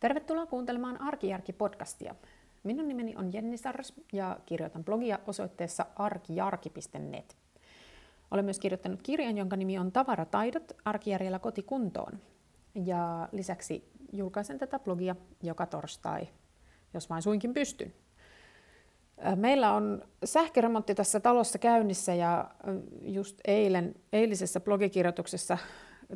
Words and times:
Tervetuloa 0.00 0.46
kuuntelemaan 0.46 1.00
Arkijärki-podcastia. 1.00 2.14
Minun 2.62 2.88
nimeni 2.88 3.16
on 3.16 3.32
Jenni 3.32 3.56
Sars 3.56 3.92
ja 4.12 4.38
kirjoitan 4.46 4.84
blogia 4.84 5.18
osoitteessa 5.26 5.86
arkijarki.net. 5.96 7.36
Olen 8.30 8.44
myös 8.44 8.58
kirjoittanut 8.58 9.02
kirjan, 9.02 9.38
jonka 9.38 9.56
nimi 9.56 9.78
on 9.78 9.92
Tavarataidot 9.92 10.72
arkijärjellä 10.84 11.38
kotikuntoon. 11.38 12.20
Ja 12.84 13.28
lisäksi 13.32 13.90
julkaisen 14.12 14.58
tätä 14.58 14.78
blogia 14.78 15.16
joka 15.42 15.66
torstai, 15.66 16.28
jos 16.94 17.10
vain 17.10 17.22
suinkin 17.22 17.54
pystyn. 17.54 17.94
Meillä 19.34 19.74
on 19.74 20.04
sähköremontti 20.24 20.94
tässä 20.94 21.20
talossa 21.20 21.58
käynnissä 21.58 22.14
ja 22.14 22.50
just 23.02 23.40
eilen, 23.44 23.94
eilisessä 24.12 24.60
blogikirjoituksessa 24.60 25.58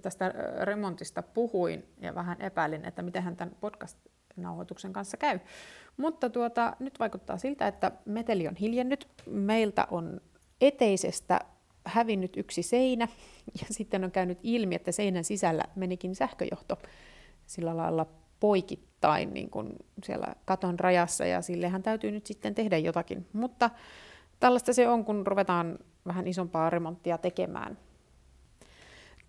tästä 0.02 0.34
remontista 0.60 1.22
puhuin 1.22 1.84
ja 2.00 2.14
vähän 2.14 2.40
epäilin, 2.40 2.84
että 2.84 3.02
miten 3.02 3.36
tämän 3.36 3.56
podcast-nauhoituksen 3.60 4.92
kanssa 4.92 5.16
käy. 5.16 5.38
Mutta 5.96 6.30
tuota, 6.30 6.76
nyt 6.78 6.98
vaikuttaa 6.98 7.38
siltä, 7.38 7.66
että 7.66 7.92
meteli 8.04 8.48
on 8.48 8.56
hiljennyt. 8.56 9.08
Meiltä 9.26 9.86
on 9.90 10.20
eteisestä 10.60 11.40
hävinnyt 11.84 12.36
yksi 12.36 12.62
seinä 12.62 13.08
ja 13.60 13.66
sitten 13.70 14.04
on 14.04 14.10
käynyt 14.10 14.38
ilmi, 14.42 14.74
että 14.74 14.92
seinän 14.92 15.24
sisällä 15.24 15.64
menikin 15.76 16.14
sähköjohto 16.14 16.78
sillä 17.46 17.76
lailla 17.76 18.06
poikittain 18.40 19.34
niin 19.34 19.50
kuin 19.50 19.72
siellä 20.04 20.34
katon 20.44 20.80
rajassa 20.80 21.26
ja 21.26 21.42
sillehän 21.42 21.82
täytyy 21.82 22.10
nyt 22.10 22.26
sitten 22.26 22.54
tehdä 22.54 22.78
jotakin. 22.78 23.26
Mutta 23.32 23.70
tällaista 24.40 24.72
se 24.72 24.88
on, 24.88 25.04
kun 25.04 25.26
ruvetaan 25.26 25.78
vähän 26.06 26.26
isompaa 26.26 26.70
remonttia 26.70 27.18
tekemään. 27.18 27.78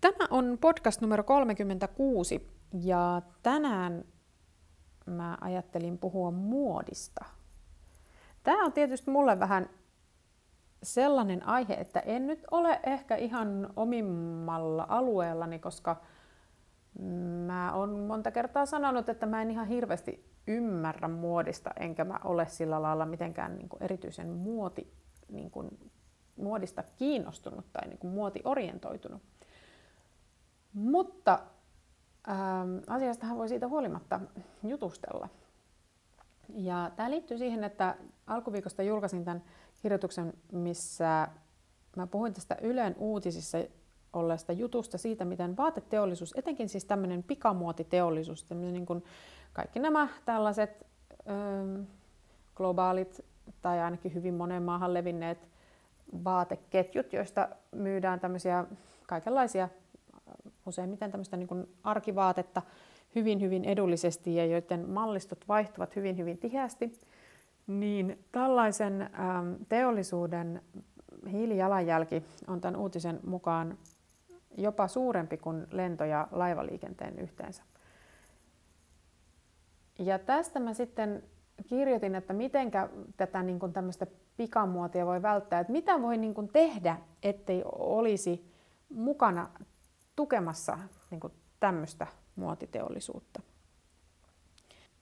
Tämä 0.06 0.28
on 0.30 0.58
podcast 0.60 1.00
numero 1.00 1.24
36 1.24 2.48
ja 2.72 3.22
tänään 3.42 4.04
mä 5.06 5.38
ajattelin 5.40 5.98
puhua 5.98 6.30
muodista. 6.30 7.24
Tämä 8.42 8.64
on 8.64 8.72
tietysti 8.72 9.10
mulle 9.10 9.40
vähän 9.40 9.68
sellainen 10.82 11.46
aihe, 11.46 11.74
että 11.74 12.00
en 12.00 12.26
nyt 12.26 12.44
ole 12.50 12.80
ehkä 12.86 13.16
ihan 13.16 13.72
omimmalla 13.76 14.86
alueellani, 14.88 15.58
koska 15.58 15.96
mä 17.46 17.72
oon 17.74 17.98
monta 17.98 18.30
kertaa 18.30 18.66
sanonut, 18.66 19.08
että 19.08 19.26
mä 19.26 19.42
en 19.42 19.50
ihan 19.50 19.66
hirveästi 19.66 20.24
ymmärrä 20.46 21.08
muodista, 21.08 21.70
enkä 21.80 22.04
mä 22.04 22.20
ole 22.24 22.48
sillä 22.48 22.82
lailla 22.82 23.06
mitenkään 23.06 23.56
niin 23.56 23.68
kuin 23.68 23.82
erityisen 23.82 24.28
muoti, 24.28 24.92
niin 25.28 25.50
kuin, 25.50 25.90
muodista 26.36 26.84
kiinnostunut 26.96 27.72
tai 27.72 27.88
niin 27.88 27.98
kuin 27.98 28.12
muotiorientoitunut. 28.12 29.22
Mutta 30.76 31.38
ähm, 32.28 32.78
asiastahan 32.86 33.38
voi 33.38 33.48
siitä 33.48 33.68
huolimatta 33.68 34.20
jutustella. 34.62 35.28
Ja 36.48 36.90
tämä 36.96 37.10
liittyy 37.10 37.38
siihen, 37.38 37.64
että 37.64 37.96
alkuviikosta 38.26 38.82
julkaisin 38.82 39.24
tämän 39.24 39.42
kirjoituksen, 39.82 40.32
missä 40.52 41.28
mä 41.96 42.06
puhuin 42.06 42.34
tästä 42.34 42.56
Ylen 42.62 42.94
uutisissa 42.98 43.58
olleesta 44.12 44.52
jutusta 44.52 44.98
siitä, 44.98 45.24
miten 45.24 45.56
vaateteollisuus, 45.56 46.34
etenkin 46.36 46.68
siis 46.68 46.84
tämmöinen 46.84 47.22
pikamuotiteollisuus, 47.22 48.44
tämmöinen 48.44 48.74
niin 48.74 48.86
kuin 48.86 49.04
kaikki 49.52 49.80
nämä 49.80 50.08
tällaiset 50.24 50.86
ö, 51.10 51.82
globaalit 52.54 53.24
tai 53.62 53.80
ainakin 53.80 54.14
hyvin 54.14 54.34
monen 54.34 54.62
maahan 54.62 54.94
levinneet 54.94 55.48
vaateketjut, 56.24 57.12
joista 57.12 57.48
myydään 57.72 58.20
tämmöisiä 58.20 58.64
kaikenlaisia 59.06 59.68
useimmiten 60.66 61.10
tämmöistä 61.10 61.36
niin 61.36 61.68
arkivaatetta 61.82 62.62
hyvin, 63.14 63.40
hyvin 63.40 63.64
edullisesti 63.64 64.34
ja 64.34 64.46
joiden 64.46 64.90
mallistot 64.90 65.48
vaihtuvat 65.48 65.96
hyvin, 65.96 66.18
hyvin 66.18 66.38
tiheästi, 66.38 66.92
niin 67.66 68.24
tällaisen 68.32 69.02
ähm, 69.02 69.54
teollisuuden 69.68 70.62
hiilijalanjälki 71.32 72.22
on 72.48 72.60
tämän 72.60 72.80
uutisen 72.80 73.20
mukaan 73.26 73.78
jopa 74.56 74.88
suurempi 74.88 75.36
kuin 75.36 75.66
lento- 75.70 76.04
ja 76.04 76.28
laivaliikenteen 76.30 77.18
yhteensä. 77.18 77.62
Ja 79.98 80.18
tästä 80.18 80.60
mä 80.60 80.74
sitten 80.74 81.22
kirjoitin, 81.66 82.14
että 82.14 82.32
miten 82.32 82.70
tätä 83.16 83.42
niin 83.42 83.58
kuin 83.58 83.72
tämmöistä 83.72 84.06
pikamuotia 84.36 85.06
voi 85.06 85.22
välttää, 85.22 85.60
että 85.60 85.72
mitä 85.72 86.02
voi 86.02 86.16
niin 86.16 86.34
kuin 86.34 86.48
tehdä, 86.48 86.96
ettei 87.22 87.62
olisi 87.64 88.52
mukana 88.88 89.48
tukemassa 90.16 90.78
niin 91.10 91.20
kuin 91.20 91.32
tämmöistä 91.60 92.06
muotiteollisuutta. 92.36 93.42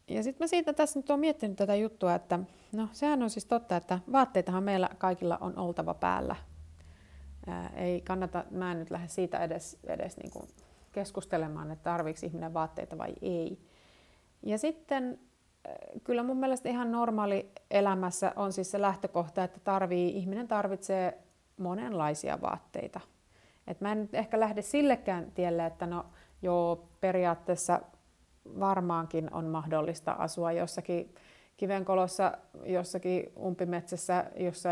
Ja 0.08 0.22
sitten 0.22 0.44
mä 0.44 0.48
siitä 0.48 0.72
tässä 0.72 0.98
nyt 0.98 1.10
olen 1.10 1.20
miettinyt 1.20 1.56
tätä 1.56 1.74
juttua, 1.74 2.14
että 2.14 2.38
no 2.72 2.88
sehän 2.92 3.22
on 3.22 3.30
siis 3.30 3.44
totta, 3.46 3.76
että 3.76 3.98
vaatteitahan 4.12 4.62
meillä 4.62 4.88
kaikilla 4.98 5.38
on 5.40 5.58
oltava 5.58 5.94
päällä. 5.94 6.36
Ää, 7.46 7.70
ei 7.76 8.00
kannata, 8.00 8.44
mä 8.50 8.72
en 8.72 8.78
nyt 8.78 8.90
lähde 8.90 9.08
siitä 9.08 9.38
edes, 9.38 9.78
edes 9.84 10.16
niin 10.16 10.30
kuin 10.30 10.48
keskustelemaan, 10.92 11.70
että 11.70 11.84
tarviiko 11.84 12.20
ihminen 12.22 12.54
vaatteita 12.54 12.98
vai 12.98 13.14
ei. 13.22 13.58
Ja 14.42 14.58
sitten 14.58 15.18
kyllä 16.04 16.22
mun 16.22 16.36
mielestä 16.36 16.68
ihan 16.68 16.92
normaali 16.92 17.52
elämässä 17.70 18.32
on 18.36 18.52
siis 18.52 18.70
se 18.70 18.80
lähtökohta, 18.80 19.44
että 19.44 19.60
tarvii, 19.60 20.16
ihminen 20.16 20.48
tarvitsee 20.48 21.18
monenlaisia 21.56 22.40
vaatteita– 22.40 23.00
et 23.66 23.80
mä 23.80 23.92
en 23.92 24.00
nyt 24.00 24.14
ehkä 24.14 24.40
lähde 24.40 24.62
sillekään 24.62 25.32
tielle, 25.34 25.66
että 25.66 25.86
no 25.86 26.06
joo, 26.42 26.88
periaatteessa 27.00 27.80
varmaankin 28.60 29.34
on 29.34 29.44
mahdollista 29.44 30.12
asua 30.12 30.52
jossakin 30.52 31.14
kivenkolossa, 31.56 32.38
jossakin 32.64 33.32
umpimetsässä, 33.44 34.24
jossa 34.36 34.68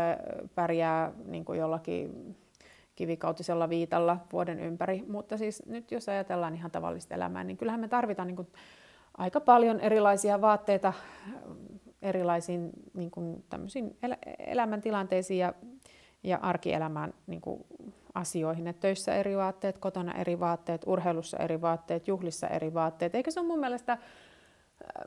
pärjää 0.55 1.11
niin 1.25 1.45
kuin 1.45 1.59
jollakin 1.59 2.35
kivikautisella 2.95 3.69
viitalla 3.69 4.17
vuoden 4.33 4.59
ympäri. 4.59 5.03
Mutta 5.07 5.37
siis 5.37 5.65
nyt 5.65 5.91
jos 5.91 6.09
ajatellaan 6.09 6.55
ihan 6.55 6.71
tavallista 6.71 7.15
elämää, 7.15 7.43
niin 7.43 7.57
kyllähän 7.57 7.79
me 7.79 7.87
tarvitaan 7.87 8.27
niin 8.27 8.35
kuin 8.35 8.47
aika 9.17 9.41
paljon 9.41 9.79
erilaisia 9.79 10.41
vaatteita 10.41 10.93
erilaisiin 12.01 12.69
niin 12.93 13.11
kuin 13.11 13.43
elämäntilanteisiin 14.39 15.39
ja, 15.39 15.53
ja 16.23 16.39
arkielämään 16.41 17.13
niin 17.27 17.41
kuin 17.41 17.65
asioihin. 18.13 18.67
että 18.67 18.79
töissä 18.79 19.15
eri 19.15 19.37
vaatteet, 19.37 19.77
kotona 19.77 20.13
eri 20.13 20.39
vaatteet, 20.39 20.81
urheilussa 20.85 21.37
eri 21.37 21.61
vaatteet, 21.61 22.07
juhlissa 22.07 22.47
eri 22.47 22.73
vaatteet. 22.73 23.15
Eikä 23.15 23.31
se 23.31 23.39
ole 23.39 23.47
mun 23.47 23.59
mielestä, 23.59 23.93
äh, 23.93 23.99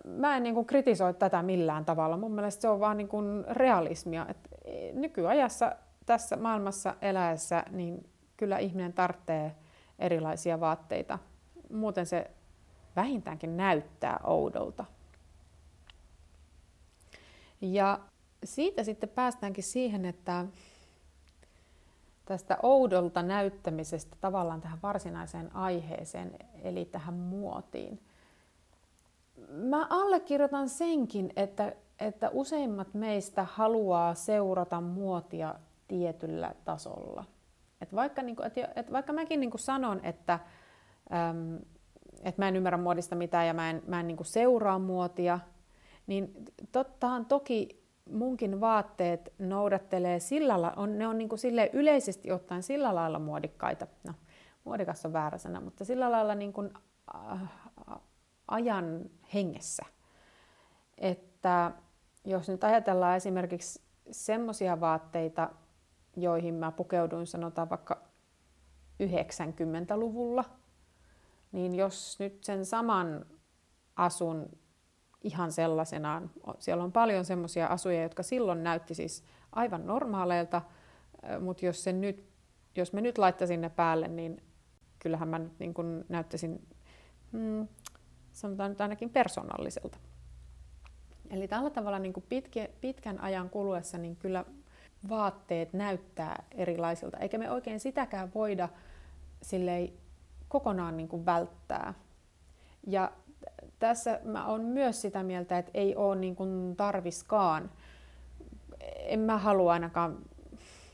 mä 0.04 0.36
en 0.36 0.42
niin 0.42 0.54
kuin 0.54 0.66
kritisoi 0.66 1.14
tätä 1.14 1.42
millään 1.42 1.84
tavalla. 1.84 2.16
Mun 2.16 2.34
mielestä 2.34 2.62
se 2.62 2.68
on 2.68 2.80
vaan 2.80 2.96
niin 2.96 3.08
kuin 3.08 3.44
realismia. 3.50 4.26
Et 4.28 4.38
e, 4.64 4.92
nykyajassa 4.92 5.76
tässä 6.06 6.36
maailmassa 6.36 6.94
eläessä, 7.02 7.64
niin 7.70 8.10
kyllä 8.36 8.58
ihminen 8.58 8.92
tarvitsee 8.92 9.54
erilaisia 9.98 10.60
vaatteita. 10.60 11.18
Muuten 11.72 12.06
se 12.06 12.30
vähintäänkin 12.96 13.56
näyttää 13.56 14.20
oudolta. 14.24 14.84
Ja 17.60 18.00
siitä 18.44 18.84
sitten 18.84 19.08
päästäänkin 19.08 19.64
siihen, 19.64 20.04
että 20.04 20.44
tästä 22.26 22.58
oudolta 22.62 23.22
näyttämisestä 23.22 24.16
tavallaan 24.20 24.60
tähän 24.60 24.78
varsinaiseen 24.82 25.56
aiheeseen, 25.56 26.32
eli 26.62 26.84
tähän 26.84 27.14
muotiin. 27.14 28.00
Mä 29.48 29.86
allekirjoitan 29.90 30.68
senkin, 30.68 31.32
että, 31.36 31.72
että 32.00 32.30
useimmat 32.32 32.94
meistä 32.94 33.44
haluaa 33.44 34.14
seurata 34.14 34.80
muotia 34.80 35.54
tietyllä 35.88 36.54
tasolla. 36.64 37.24
Et 37.80 37.94
vaikka, 37.94 38.22
niin 38.22 38.36
kuin, 38.36 38.46
et, 38.46 38.54
et 38.76 38.92
vaikka 38.92 39.12
mäkin 39.12 39.40
niin 39.40 39.50
kuin 39.50 39.60
sanon, 39.60 40.00
että, 40.02 40.38
äm, 41.12 41.58
että 42.22 42.42
mä 42.42 42.48
en 42.48 42.56
ymmärrä 42.56 42.78
muodista 42.78 43.16
mitään 43.16 43.46
ja 43.46 43.54
mä 43.54 43.70
en, 43.70 43.82
mä 43.86 44.00
en 44.00 44.06
niin 44.06 44.16
kuin 44.16 44.26
seuraa 44.26 44.78
muotia, 44.78 45.38
niin 46.06 46.44
tottahan 46.72 47.26
toki 47.26 47.85
munkin 48.10 48.60
vaatteet 48.60 49.32
noudattelee 49.38 50.20
sillä 50.20 50.62
lailla, 50.62 50.72
on, 50.82 50.98
ne 50.98 51.06
on 51.06 51.18
niin 51.18 51.28
kuin 51.28 51.38
sille 51.38 51.70
yleisesti 51.72 52.32
ottaen 52.32 52.62
sillä 52.62 52.94
lailla 52.94 53.18
muodikkaita, 53.18 53.86
no 54.04 54.12
muodikas 54.64 55.06
on 55.06 55.12
väärä 55.12 55.38
sana, 55.38 55.60
mutta 55.60 55.84
sillä 55.84 56.10
lailla 56.10 56.34
niin 56.34 56.52
kuin, 56.52 56.70
äh, 57.14 57.40
ajan 58.48 59.10
hengessä. 59.34 59.82
Että 60.98 61.72
jos 62.24 62.48
nyt 62.48 62.64
ajatellaan 62.64 63.16
esimerkiksi 63.16 63.82
semmoisia 64.10 64.80
vaatteita, 64.80 65.50
joihin 66.16 66.54
mä 66.54 66.72
pukeuduin 66.72 67.26
sanotaan 67.26 67.70
vaikka 67.70 68.02
90-luvulla, 69.02 70.44
niin 71.52 71.74
jos 71.74 72.16
nyt 72.18 72.44
sen 72.44 72.66
saman 72.66 73.26
asun 73.96 74.48
ihan 75.26 75.52
sellaisenaan. 75.52 76.30
Siellä 76.58 76.84
on 76.84 76.92
paljon 76.92 77.24
semmoisia 77.24 77.66
asuja, 77.66 78.02
jotka 78.02 78.22
silloin 78.22 78.64
näytti 78.64 78.94
siis 78.94 79.24
aivan 79.52 79.86
normaaleilta, 79.86 80.62
mutta 81.40 81.66
jos, 81.66 81.84
sen 81.84 82.00
nyt, 82.00 82.24
jos 82.76 82.92
me 82.92 83.00
nyt 83.00 83.18
laittaisin 83.18 83.60
ne 83.60 83.68
päälle, 83.68 84.08
niin 84.08 84.42
kyllähän 84.98 85.28
mä 85.28 85.38
nyt 85.38 85.58
niin 85.58 85.74
kuin 85.74 86.04
näyttäisin 86.08 86.68
hmm, 87.32 87.68
sanotaan 88.32 88.70
nyt 88.70 88.80
ainakin 88.80 89.10
persoonalliselta. 89.10 89.98
Eli 91.30 91.48
tällä 91.48 91.70
tavalla 91.70 91.98
niin 91.98 92.12
pitkä, 92.28 92.68
pitkän 92.80 93.20
ajan 93.20 93.50
kuluessa 93.50 93.98
niin 93.98 94.16
kyllä 94.16 94.44
vaatteet 95.08 95.72
näyttää 95.72 96.44
erilaisilta, 96.52 97.18
eikä 97.18 97.38
me 97.38 97.50
oikein 97.50 97.80
sitäkään 97.80 98.34
voida 98.34 98.68
silleen 99.42 99.92
kokonaan 100.48 100.96
niin 100.96 101.08
kuin 101.08 101.26
välttää. 101.26 101.94
Ja 102.86 103.12
tässä 103.78 104.20
mä 104.24 104.46
oon 104.46 104.64
myös 104.64 105.02
sitä 105.02 105.22
mieltä, 105.22 105.58
että 105.58 105.70
ei 105.74 105.96
ole 105.96 106.16
niin 106.16 106.36
kuin 106.36 106.76
tarviskaan. 106.76 107.70
En 108.80 109.20
mä 109.20 109.38
halua 109.38 109.72
ainakaan 109.72 110.18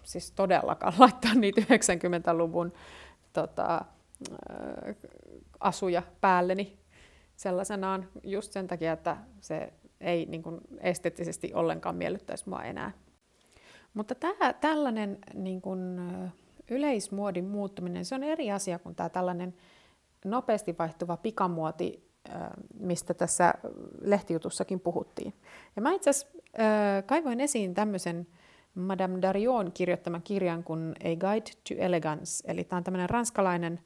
siis 0.02 0.30
todellakaan 0.30 0.94
laittaa 0.98 1.34
niitä 1.34 1.60
90-luvun 1.60 2.72
tota, 3.32 3.84
asuja 5.60 6.02
päälleni 6.20 6.78
sellaisenaan 7.36 8.08
just 8.22 8.52
sen 8.52 8.66
takia, 8.66 8.92
että 8.92 9.16
se 9.40 9.72
ei 10.00 10.26
niin 10.26 10.42
kuin 10.42 10.60
esteettisesti 10.80 11.54
ollenkaan 11.54 11.96
miellyttäisi 11.96 12.48
mua 12.48 12.62
enää. 12.62 12.92
Mutta 13.94 14.14
tämä, 14.14 14.52
tällainen 14.52 15.18
niin 15.34 15.60
kuin, 15.60 16.00
yleismuodin 16.70 17.44
muuttuminen, 17.44 18.04
se 18.04 18.14
on 18.14 18.22
eri 18.22 18.52
asia 18.52 18.78
kuin 18.78 18.94
tämä 18.94 19.08
tällainen 19.08 19.54
nopeasti 20.24 20.78
vaihtuva 20.78 21.16
pikamuoti, 21.16 22.11
mistä 22.78 23.14
tässä 23.14 23.54
lehtijutussakin 24.00 24.80
puhuttiin. 24.80 25.34
Ja 25.76 25.82
mä 25.82 25.92
itse 25.92 26.10
asiassa 26.10 26.38
kaivoin 27.06 27.40
esiin 27.40 27.74
tämmöisen 27.74 28.26
Madame 28.74 29.22
Darion 29.22 29.72
kirjoittaman 29.72 30.22
kirjan 30.22 30.64
kuin 30.64 30.94
A 31.00 31.16
Guide 31.16 31.50
to 31.68 31.74
Elegance, 31.78 32.52
eli 32.52 32.64
tämä 32.64 32.78
on 32.78 32.84
tämmöinen 32.84 33.10
ranskalainen 33.10 33.80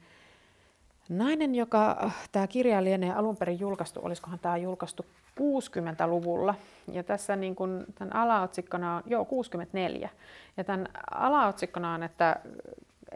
nainen, 1.09 1.55
joka 1.55 2.11
tämä 2.33 2.47
kirja 2.47 2.85
lienee 2.85 3.13
alun 3.13 3.37
perin 3.37 3.61
julkaistu, 3.61 4.01
olisikohan 4.03 4.39
tämä 4.39 4.57
julkaistu 4.57 5.07
60-luvulla. 5.41 6.55
Ja 6.93 7.03
tässä 7.03 7.37
niin 7.37 7.57
kun, 7.57 7.87
tämän 7.95 8.17
alaotsikkona 8.17 8.97
on, 8.97 9.03
joo 9.07 9.25
64, 9.25 10.09
ja 10.57 10.65
tämän 10.65 10.89
alaotsikkona 11.11 11.95
on, 11.95 12.03
että, 12.03 12.41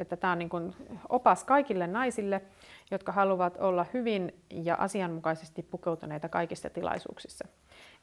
että 0.01 0.17
tämä 0.17 0.33
on 0.33 0.39
niin 0.39 0.49
kun 0.49 0.75
opas 1.09 1.45
kaikille 1.45 1.87
naisille, 1.87 2.43
jotka 2.91 3.13
haluavat 3.13 3.57
olla 3.57 3.87
hyvin 3.95 4.35
ja 4.51 4.75
asianmukaisesti 4.75 5.63
pukeutuneita 5.63 6.29
kaikissa 6.29 6.71
tilaisuuksissa. 6.71 7.49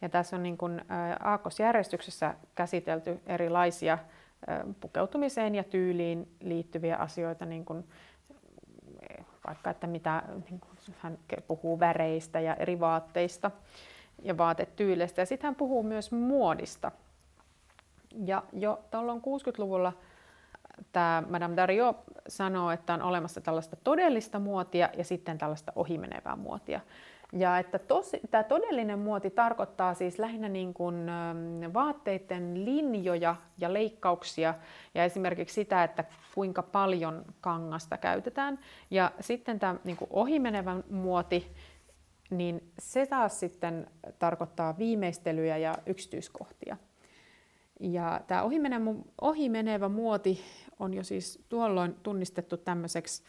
Ja 0.01 0.09
tässä 0.09 0.35
on 0.35 0.43
niin 0.43 0.57
kun, 0.57 0.81
aakkosjärjestyksessä 1.19 2.35
käsitelty 2.55 3.19
erilaisia 3.25 3.97
pukeutumiseen 4.81 5.55
ja 5.55 5.63
tyyliin 5.63 6.31
liittyviä 6.41 6.95
asioita, 6.95 7.45
niin 7.45 7.65
kuin 7.65 7.83
vaikka 9.47 9.69
että 9.69 9.87
mitä 9.87 10.23
niin 10.49 10.59
kuin 10.59 10.77
hän 10.99 11.17
puhuu 11.47 11.79
väreistä 11.79 12.39
ja 12.39 12.55
eri 12.55 12.79
vaatteista 12.79 13.51
ja 14.23 14.37
vaatetyyleistä. 14.37 15.21
Ja 15.21 15.25
sitten 15.25 15.47
hän 15.47 15.55
puhuu 15.55 15.83
myös 15.83 16.11
muodista. 16.11 16.91
Ja 18.25 18.43
jo 18.53 18.79
tuolloin 18.91 19.21
60-luvulla 19.21 19.93
tämä 20.91 21.23
Madame 21.29 21.55
Dario 21.55 21.95
sanoo, 22.27 22.71
että 22.71 22.93
on 22.93 23.01
olemassa 23.01 23.41
tällaista 23.41 23.75
todellista 23.75 24.39
muotia 24.39 24.89
ja 24.97 25.03
sitten 25.03 25.37
tällaista 25.37 25.71
ohimenevää 25.75 26.35
muotia. 26.35 26.79
Ja 27.33 27.59
että 27.59 27.79
tosi, 27.79 28.19
tämä 28.31 28.43
todellinen 28.43 28.99
muoti 28.99 29.29
tarkoittaa 29.29 29.93
siis 29.93 30.19
lähinnä 30.19 30.49
niin 30.49 30.73
kuin 30.73 31.09
ähm, 31.09 31.73
vaatteiden 31.73 32.65
linjoja 32.65 33.35
ja 33.57 33.73
leikkauksia 33.73 34.53
ja 34.95 35.03
esimerkiksi 35.03 35.55
sitä, 35.55 35.83
että 35.83 36.03
kuinka 36.35 36.63
paljon 36.63 37.25
kangasta 37.41 37.97
käytetään. 37.97 38.59
Ja 38.91 39.11
sitten 39.19 39.59
tämä 39.59 39.75
niin 39.83 39.97
kuin 39.97 40.09
ohimenevä 40.11 40.75
muoti, 40.89 41.51
niin 42.29 42.71
se 42.79 43.05
taas 43.05 43.39
sitten 43.39 43.87
tarkoittaa 44.19 44.77
viimeistelyjä 44.77 45.57
ja 45.57 45.75
yksityiskohtia. 45.85 46.77
Ja 47.79 48.21
tämä 48.27 48.43
ohimenevä, 48.43 48.91
ohimenevä 49.21 49.89
muoti 49.89 50.41
on 50.79 50.93
jo 50.93 51.03
siis 51.03 51.45
tuolloin 51.49 51.95
tunnistettu 52.03 52.57
tämmöiseksi, 52.57 53.23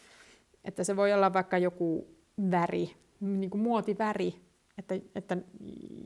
että 0.64 0.84
se 0.84 0.96
voi 0.96 1.12
olla 1.12 1.32
vaikka 1.32 1.58
joku 1.58 2.08
väri, 2.50 2.90
niin 3.20 3.50
kuin 3.50 3.60
muotiväri, 3.60 4.34
että, 4.78 4.94
että 5.14 5.36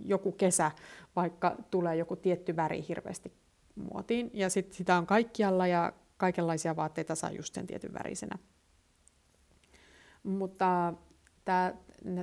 joku 0.04 0.32
kesä 0.32 0.70
vaikka 1.16 1.56
tulee 1.70 1.96
joku 1.96 2.16
tietty 2.16 2.56
väri 2.56 2.84
hirveästi 2.88 3.32
muotiin, 3.74 4.30
ja 4.34 4.50
sit 4.50 4.72
sitä 4.72 4.96
on 4.96 5.06
kaikkialla, 5.06 5.66
ja 5.66 5.92
kaikenlaisia 6.16 6.76
vaatteita 6.76 7.14
saa 7.14 7.30
just 7.30 7.54
sen 7.54 7.66
tietyn 7.66 7.94
värisenä. 7.94 8.38
Mutta 10.22 10.94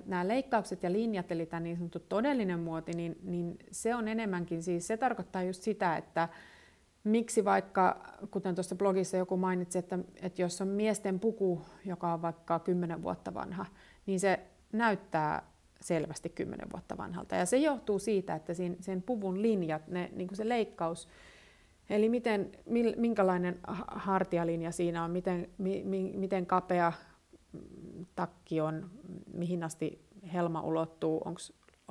nämä 0.06 0.28
leikkaukset 0.28 0.84
ja 0.84 0.92
linjat, 0.92 1.32
eli 1.32 1.46
tämä 1.46 1.60
niin 1.60 1.78
sanottu 1.78 2.00
todellinen 2.00 2.60
muoti, 2.60 2.94
niin, 2.94 3.18
niin 3.24 3.58
se 3.72 3.96
on 3.96 4.08
enemmänkin 4.08 4.64
siis, 4.64 4.88
se 4.88 4.98
tarkoittaa 4.98 5.44
just 5.44 5.64
sitä, 5.64 5.98
että 5.98 6.30
miksi 7.04 7.46
vaikka, 7.46 8.04
kuten 8.32 8.56
tuossa 8.56 8.76
blogissa 8.76 9.18
joku 9.18 9.38
mainitsi, 9.38 9.78
että, 9.78 10.00
että 10.22 10.42
jos 10.42 10.62
on 10.62 10.68
miesten 10.68 11.20
puku, 11.20 11.62
joka 11.86 12.14
on 12.14 12.22
vaikka 12.22 12.60
10 12.60 13.04
vuotta 13.04 13.34
vanha, 13.34 13.66
niin 14.06 14.20
se 14.20 14.40
näyttää 14.72 15.44
selvästi 15.82 16.30
10 16.30 16.68
vuotta 16.72 16.98
vanhalta. 16.98 17.36
Ja 17.36 17.46
se 17.46 17.58
johtuu 17.58 18.00
siitä, 18.00 18.36
että 18.36 18.54
sen 18.80 19.02
puvun 19.02 19.42
linjat, 19.42 19.88
ne, 19.88 20.10
niin 20.16 20.28
kuin 20.28 20.38
se 20.38 20.50
leikkaus, 20.50 21.08
eli 21.90 22.10
miten, 22.10 22.52
minkälainen 22.98 23.60
hartialinja 23.88 24.72
siinä 24.72 25.04
on, 25.04 25.12
miten, 25.12 25.50
mi, 25.58 25.84
miten 26.16 26.46
kapea 26.46 26.94
takki 28.16 28.62
on, 28.62 28.90
mihin 29.34 29.64
asti 29.64 30.06
helma 30.34 30.62
ulottuu, 30.62 31.22
onko 31.26 31.40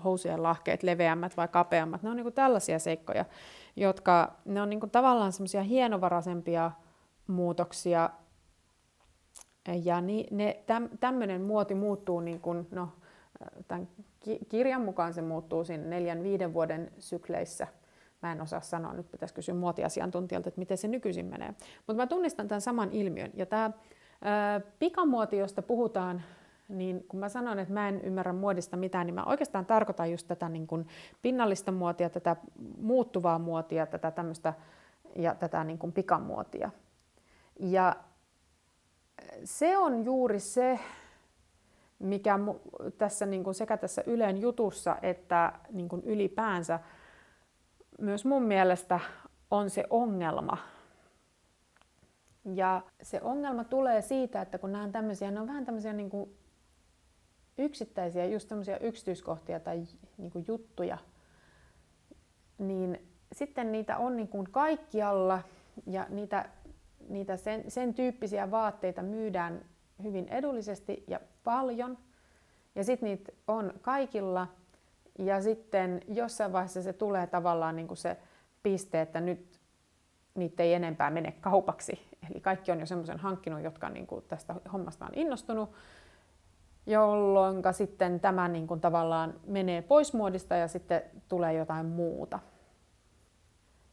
housujen 0.04 0.42
lahkeet 0.42 0.82
leveämmät 0.82 1.36
vai 1.36 1.48
kapeammat. 1.48 2.02
Ne 2.02 2.10
on 2.10 2.16
niin 2.16 2.24
kuin 2.24 2.34
tällaisia 2.34 2.78
seikkoja, 2.78 3.24
jotka 3.76 4.32
ne 4.44 4.62
on 4.62 4.70
niin 4.70 4.80
kuin 4.80 4.90
tavallaan 4.90 5.32
semmoisia 5.32 5.62
hienovaraisempia 5.62 6.70
muutoksia. 7.26 8.10
Ja 9.84 10.00
ni, 10.00 10.26
ne, 10.30 10.62
täm, 10.66 10.88
tämmöinen 11.00 11.42
muoti 11.42 11.74
muuttuu, 11.74 12.20
niin 12.20 12.40
kuin, 12.40 12.66
no, 12.70 12.88
tämän 13.68 13.88
kirjan 14.48 14.82
mukaan 14.82 15.14
se 15.14 15.22
muuttuu 15.22 15.64
siinä 15.64 15.84
neljän, 15.84 16.22
viiden 16.22 16.54
vuoden 16.54 16.92
sykleissä. 16.98 17.66
Mä 18.22 18.32
en 18.32 18.40
osaa 18.40 18.60
sanoa, 18.60 18.92
nyt 18.92 19.10
pitäisi 19.10 19.34
kysyä 19.34 19.54
muotiasiantuntijalta, 19.54 20.48
että 20.48 20.58
miten 20.58 20.78
se 20.78 20.88
nykyisin 20.88 21.26
menee. 21.26 21.54
Mutta 21.86 22.02
mä 22.02 22.06
tunnistan 22.06 22.48
tämän 22.48 22.60
saman 22.60 22.92
ilmiön. 22.92 23.30
Ja 23.34 23.46
tämä 23.46 23.70
pikamuoti, 24.78 25.38
josta 25.38 25.62
puhutaan, 25.62 26.22
niin 26.68 27.04
kun 27.08 27.20
mä 27.20 27.28
sanon, 27.28 27.58
että 27.58 27.74
mä 27.74 27.88
en 27.88 28.00
ymmärrä 28.00 28.32
muodista 28.32 28.76
mitään, 28.76 29.06
niin 29.06 29.14
mä 29.14 29.24
oikeastaan 29.24 29.66
tarkoitan 29.66 30.10
just 30.10 30.28
tätä 30.28 30.48
niin 30.48 30.66
kuin 30.66 30.86
pinnallista 31.22 31.72
muotia, 31.72 32.10
tätä 32.10 32.36
muuttuvaa 32.78 33.38
muotia, 33.38 33.86
tätä 33.86 34.10
tämmöistä 34.10 34.54
ja 35.16 35.34
tätä 35.34 35.64
niin 35.64 35.78
kuin 35.78 35.92
pikamuotia. 35.92 36.70
Ja 37.60 37.96
se 39.44 39.78
on 39.78 40.04
juuri 40.04 40.40
se, 40.40 40.80
mikä 41.98 42.38
tässä 42.98 43.26
niin 43.26 43.44
kuin 43.44 43.54
sekä 43.54 43.76
tässä 43.76 44.02
Ylen 44.06 44.40
jutussa 44.40 44.96
että 45.02 45.52
niin 45.70 45.88
kuin 45.88 46.02
ylipäänsä 46.04 46.80
myös 48.00 48.24
mun 48.24 48.42
mielestä 48.42 49.00
on 49.50 49.70
se 49.70 49.84
ongelma, 49.90 50.56
ja 52.54 52.82
se 53.02 53.20
ongelma 53.22 53.64
tulee 53.64 54.02
siitä, 54.02 54.42
että 54.42 54.58
kun 54.58 54.72
nämä 54.72 54.84
on 54.84 54.92
tämmöisiä, 54.92 55.30
ne 55.30 55.40
on 55.40 55.46
vähän 55.46 55.64
tämmöisiä 55.64 55.92
niin 55.92 56.10
kuin 56.10 56.36
yksittäisiä, 57.58 58.24
just 58.24 58.48
tämmöisiä 58.48 58.76
yksityiskohtia 58.76 59.60
tai 59.60 59.84
niin 60.18 60.30
kuin 60.30 60.44
juttuja, 60.48 60.98
niin 62.58 63.08
sitten 63.32 63.72
niitä 63.72 63.96
on 63.96 64.16
niin 64.16 64.28
kuin 64.28 64.48
kaikkialla 64.50 65.42
ja 65.86 66.06
niitä, 66.08 66.48
niitä 67.08 67.36
sen, 67.36 67.70
sen 67.70 67.94
tyyppisiä 67.94 68.50
vaatteita 68.50 69.02
myydään 69.02 69.64
hyvin 70.02 70.28
edullisesti 70.28 71.04
ja 71.06 71.20
paljon. 71.44 71.98
Ja 72.74 72.84
sitten 72.84 73.08
niitä 73.08 73.32
on 73.48 73.74
kaikilla. 73.82 74.46
Ja 75.18 75.42
sitten 75.42 76.00
jossain 76.08 76.52
vaiheessa 76.52 76.82
se 76.82 76.92
tulee 76.92 77.26
tavallaan 77.26 77.76
niin 77.76 77.88
kuin 77.88 77.98
se 77.98 78.16
piste, 78.62 79.00
että 79.00 79.20
nyt 79.20 79.60
niitä 80.34 80.62
ei 80.62 80.74
enempää 80.74 81.10
mene 81.10 81.32
kaupaksi. 81.32 82.08
Eli 82.30 82.40
kaikki 82.40 82.72
on 82.72 82.80
jo 82.80 82.86
semmoisen 82.86 83.18
hankkinut, 83.18 83.62
jotka 83.62 83.88
niin 83.88 84.06
kuin 84.06 84.24
tästä 84.28 84.54
hommasta 84.72 85.04
on 85.04 85.14
innostunut, 85.14 85.70
jolloin 86.88 87.62
sitten 87.72 88.20
tämä 88.20 88.48
niin 88.48 88.66
kuin 88.66 88.80
tavallaan 88.80 89.34
menee 89.46 89.82
pois 89.82 90.12
muodista 90.12 90.56
ja 90.56 90.68
sitten 90.68 91.02
tulee 91.28 91.52
jotain 91.52 91.86
muuta. 91.86 92.38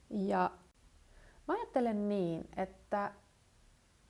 Ja 0.09 0.51
mä 1.47 1.53
ajattelen 1.53 2.09
niin, 2.09 2.49
että 2.57 3.11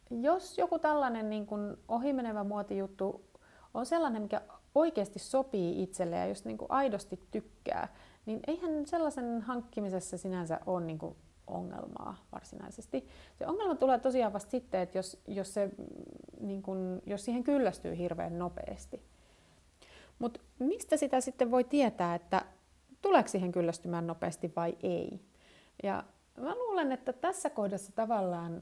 jos 0.09 0.57
joku 0.57 0.79
tällainen 0.79 1.29
niin 1.29 1.45
kuin 1.45 1.77
ohimenevä 1.87 2.43
muotijuttu 2.43 3.25
on 3.73 3.85
sellainen, 3.85 4.21
mikä 4.21 4.41
oikeasti 4.75 5.19
sopii 5.19 5.83
itselle 5.83 6.15
ja 6.15 6.25
jos 6.25 6.45
niin 6.45 6.57
kuin 6.57 6.71
aidosti 6.71 7.19
tykkää, 7.31 7.87
niin 8.25 8.39
eihän 8.47 8.85
sellaisen 8.85 9.41
hankkimisessa 9.41 10.17
sinänsä 10.17 10.59
ole 10.65 10.85
niin 10.85 10.97
kuin 10.97 11.15
ongelmaa 11.47 12.25
varsinaisesti. 12.31 13.07
Se 13.35 13.47
ongelma 13.47 13.75
tulee 13.75 13.99
tosiaan 13.99 14.33
vasta 14.33 14.51
sitten, 14.51 14.81
että 14.81 14.97
jos, 14.97 15.21
jos, 15.27 15.53
se, 15.53 15.69
niin 16.39 16.61
kun, 16.61 17.01
jos 17.05 17.25
siihen 17.25 17.43
kyllästyy 17.43 17.97
hirveän 17.97 18.39
nopeasti. 18.39 19.01
Mutta 20.19 20.39
mistä 20.59 20.97
sitä 20.97 21.21
sitten 21.21 21.51
voi 21.51 21.63
tietää, 21.63 22.15
että 22.15 22.45
tuleeko 23.01 23.29
siihen 23.29 23.51
kyllästymään 23.51 24.07
nopeasti 24.07 24.53
vai 24.55 24.77
ei? 24.83 25.21
Ja 25.83 26.03
mä 26.37 26.55
luulen, 26.55 26.91
että 26.91 27.13
tässä 27.13 27.49
kohdassa 27.49 27.91
tavallaan 27.91 28.61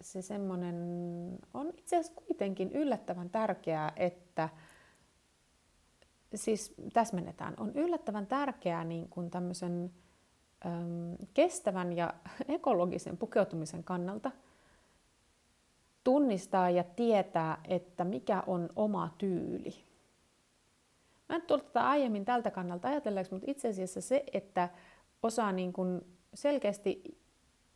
se 0.00 0.22
semmoinen 0.22 0.76
on 1.54 1.72
itse 1.76 1.96
asiassa 1.96 2.20
kuitenkin 2.26 2.72
yllättävän 2.72 3.30
tärkeää, 3.30 3.92
että 3.96 4.48
siis 6.34 6.74
täsmennetään, 6.92 7.54
on 7.56 7.72
yllättävän 7.74 8.26
tärkeää 8.26 8.84
niin 8.84 9.08
kuin 9.08 9.30
tämmöisen 9.30 9.72
äm, 9.82 10.01
kestävän 11.34 11.92
ja 11.92 12.14
ekologisen 12.48 13.16
pukeutumisen 13.16 13.84
kannalta 13.84 14.30
tunnistaa 16.04 16.70
ja 16.70 16.84
tietää, 16.84 17.60
että 17.68 18.04
mikä 18.04 18.42
on 18.46 18.68
oma 18.76 19.14
tyyli. 19.18 19.74
Mä 21.28 21.36
en 21.36 21.42
tullut 21.42 21.66
tätä 21.66 21.88
aiemmin 21.88 22.24
tältä 22.24 22.50
kannalta 22.50 22.88
ajatelleeksi, 22.88 23.32
mutta 23.32 23.50
itse 23.50 23.68
asiassa 23.68 24.00
se, 24.00 24.24
että 24.32 24.68
osaa 25.22 25.52
niin 25.52 25.72
kuin 25.72 26.00
selkeästi 26.34 27.18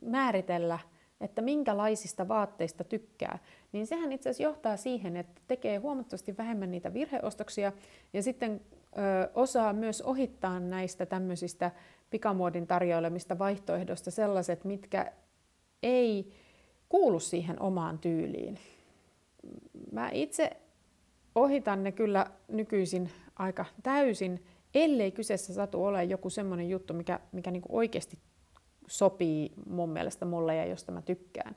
määritellä– 0.02 0.78
että 1.20 1.42
minkälaisista 1.42 2.28
vaatteista 2.28 2.84
tykkää, 2.84 3.38
niin 3.72 3.86
sehän 3.86 4.12
itse 4.12 4.30
asiassa 4.30 4.42
johtaa 4.42 4.76
siihen, 4.76 5.16
että 5.16 5.42
tekee 5.46 5.76
huomattavasti 5.76 6.36
vähemmän 6.36 6.70
niitä 6.70 6.94
virheostoksia 6.94 7.72
ja 8.12 8.22
sitten 8.22 8.60
ö, 8.72 9.30
osaa 9.34 9.72
myös 9.72 10.02
ohittaa 10.02 10.60
näistä 10.60 11.06
tämmöisistä 11.06 11.70
pikamuodin 12.10 12.66
tarjoilemista 12.66 13.38
vaihtoehdoista 13.38 14.10
sellaiset, 14.10 14.64
mitkä 14.64 15.12
ei 15.82 16.32
kuulu 16.88 17.20
siihen 17.20 17.62
omaan 17.62 17.98
tyyliin. 17.98 18.58
Mä 19.92 20.10
itse 20.12 20.50
ohitan 21.34 21.82
ne 21.82 21.92
kyllä 21.92 22.26
nykyisin 22.48 23.10
aika 23.36 23.64
täysin, 23.82 24.44
ellei 24.74 25.12
kyseessä 25.12 25.54
satu 25.54 25.84
ole 25.84 26.04
joku 26.04 26.30
semmoinen 26.30 26.70
juttu, 26.70 26.94
mikä, 26.94 27.20
mikä 27.32 27.50
niinku 27.50 27.68
oikeasti 27.76 28.18
sopii 28.86 29.52
mun 29.68 29.88
mielestä 29.88 30.24
mulle 30.24 30.56
ja 30.56 30.66
josta 30.66 30.92
mä 30.92 31.02
tykkään. 31.02 31.56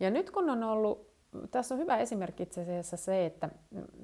Ja 0.00 0.10
nyt 0.10 0.30
kun 0.30 0.50
on 0.50 0.62
ollut, 0.62 1.12
tässä 1.50 1.74
on 1.74 1.80
hyvä 1.80 1.96
esimerkki 1.96 2.42
itse 2.42 2.60
asiassa 2.60 2.96
se, 2.96 3.26
että 3.26 3.48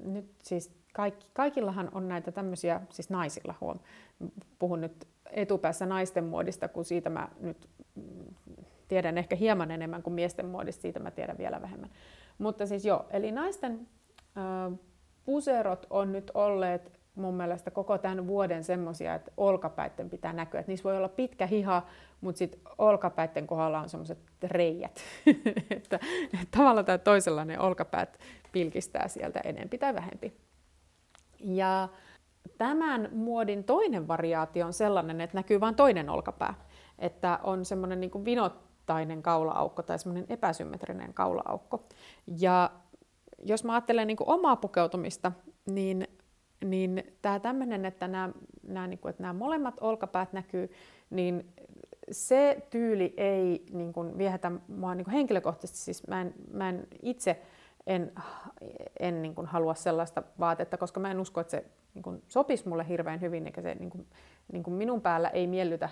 nyt 0.05 0.25
siis 0.43 0.71
kaikki, 0.93 1.27
kaikillahan 1.33 1.89
on 1.93 2.07
näitä 2.07 2.31
tämmöisiä, 2.31 2.81
siis 2.89 3.09
naisilla 3.09 3.55
huom, 3.61 3.79
puhun 4.59 4.81
nyt 4.81 5.07
etupäässä 5.29 5.85
naisten 5.85 6.23
muodista, 6.23 6.67
kun 6.67 6.85
siitä 6.85 7.09
mä 7.09 7.27
nyt 7.39 7.69
tiedän 8.87 9.17
ehkä 9.17 9.35
hieman 9.35 9.71
enemmän 9.71 10.03
kuin 10.03 10.13
miesten 10.13 10.45
muodista, 10.45 10.81
siitä 10.81 10.99
mä 10.99 11.11
tiedän 11.11 11.37
vielä 11.37 11.61
vähemmän. 11.61 11.89
Mutta 12.37 12.65
siis 12.65 12.85
joo, 12.85 13.05
eli 13.09 13.31
naisten 13.31 13.87
äh, 14.37 14.79
puserot 15.25 15.87
on 15.89 16.11
nyt 16.11 16.31
olleet 16.33 16.99
mun 17.15 17.33
mielestä 17.33 17.71
koko 17.71 17.97
tämän 17.97 18.27
vuoden 18.27 18.63
semmoisia, 18.63 19.15
että 19.15 19.31
olkapäitten 19.37 20.09
pitää 20.09 20.33
näkyä. 20.33 20.59
Että 20.59 20.71
niissä 20.71 20.83
voi 20.83 20.97
olla 20.97 21.09
pitkä 21.09 21.47
hiha, 21.47 21.87
mutta 22.21 22.39
sitten 22.39 22.61
olkapäitten 22.77 23.47
kohdalla 23.47 23.79
on 23.79 23.89
semmoiset 23.89 24.19
reijät. 24.43 24.99
että, 25.69 25.99
että 26.33 26.57
tavalla 26.57 26.83
tai 26.83 26.99
toisella 26.99 27.45
ne 27.45 27.59
olkapäät 27.59 28.19
pilkistää 28.51 29.07
sieltä 29.07 29.39
enempi 29.39 29.77
tai 29.77 29.95
vähempi. 29.95 30.33
Ja 31.39 31.89
tämän 32.57 33.09
muodin 33.11 33.63
toinen 33.63 34.07
variaatio 34.07 34.65
on 34.65 34.73
sellainen, 34.73 35.21
että 35.21 35.37
näkyy 35.37 35.59
vain 35.59 35.75
toinen 35.75 36.09
olkapää. 36.09 36.53
Että 36.99 37.39
on 37.43 37.65
semmoinen 37.65 37.99
niin 37.99 38.25
vinottainen 38.25 39.21
kaulaaukko 39.21 39.83
tai 39.83 39.99
semmoinen 39.99 40.25
epäsymmetrinen 40.29 41.13
kaulaaukko. 41.13 41.87
Ja 42.39 42.71
jos 43.43 43.63
mä 43.63 43.73
ajattelen 43.73 44.07
niin 44.07 44.17
omaa 44.19 44.55
pukeutumista, 44.55 45.31
niin 45.65 46.07
niin 46.65 47.03
tämä 47.21 47.39
tämmöinen, 47.39 47.85
että 47.85 48.07
nämä, 48.07 48.29
nämä, 48.67 48.87
niin 48.87 48.99
kuin, 48.99 49.09
että 49.09 49.23
nämä 49.23 49.33
molemmat 49.33 49.77
olkapäät 49.81 50.33
näkyy, 50.33 50.71
niin 51.09 51.53
se 52.11 52.67
tyyli 52.69 53.13
ei 53.17 53.65
niin 53.71 53.93
kuin, 53.93 54.17
viehätä 54.17 54.51
mua 54.67 54.95
niin 54.95 55.05
kuin 55.05 55.13
henkilökohtaisesti. 55.13 55.83
Siis 55.83 56.07
mä 56.07 56.21
en, 56.21 56.33
mä 56.51 56.69
en 56.69 56.87
itse 57.01 57.41
en, 57.89 58.11
en 58.99 59.21
niin 59.21 59.35
kuin, 59.35 59.47
halua 59.47 59.73
sellaista 59.73 60.23
vaatetta, 60.39 60.77
koska 60.77 60.99
mä 60.99 61.11
en 61.11 61.19
usko, 61.19 61.41
että 61.41 61.51
se 61.51 61.65
niin 61.93 62.03
kuin, 62.03 62.23
sopisi 62.27 62.69
mulle 62.69 62.87
hirveän 62.87 63.21
hyvin, 63.21 63.45
eikä 63.45 63.61
se 63.61 63.75
niin 63.75 63.89
kuin, 63.89 64.07
niin 64.51 64.63
kuin 64.63 64.73
minun 64.73 65.01
päällä 65.01 65.29
ei 65.29 65.47
miellytä, 65.47 65.89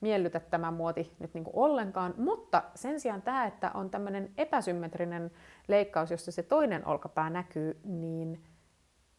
miellytä 0.00 0.40
tämä 0.40 0.70
muoti 0.70 1.12
nyt 1.18 1.34
niin 1.34 1.44
kuin 1.44 1.56
ollenkaan. 1.56 2.14
Mutta 2.16 2.62
sen 2.74 3.00
sijaan 3.00 3.22
tämä, 3.22 3.46
että 3.46 3.70
on 3.74 3.90
tämmöinen 3.90 4.30
epäsymmetrinen 4.38 5.30
leikkaus, 5.68 6.10
jossa 6.10 6.32
se 6.32 6.42
toinen 6.42 6.86
olkapää 6.86 7.30
näkyy, 7.30 7.80
niin 7.84 8.44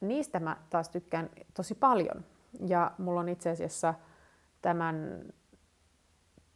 niistä 0.01 0.39
mä 0.39 0.57
taas 0.69 0.89
tykkään 0.89 1.29
tosi 1.53 1.75
paljon. 1.75 2.25
Ja 2.67 2.91
mulla 2.97 3.19
on 3.19 3.29
itse 3.29 3.49
asiassa 3.49 3.93
tämän 4.61 5.25